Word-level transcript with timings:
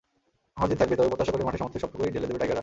হারজিত 0.59 0.77
থাকবেই, 0.81 0.97
তবে 0.99 1.09
প্রত্যাশা 1.11 1.33
করি 1.33 1.43
মাঠে 1.47 1.59
সামর্থ্যের 1.59 1.83
সবটুকুই 1.83 2.13
ঢেলে 2.15 2.27
দেবে 2.29 2.41
টাইগাররা। 2.41 2.59